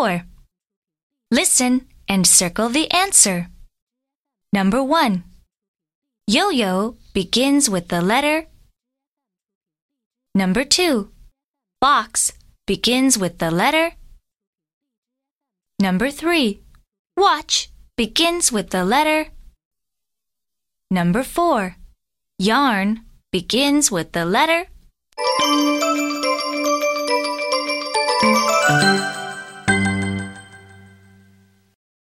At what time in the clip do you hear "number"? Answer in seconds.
4.52-4.82, 10.34-10.64, 15.78-16.10, 20.90-21.22